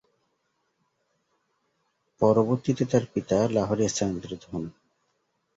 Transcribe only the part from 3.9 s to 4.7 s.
স্থানান্তরিত হন।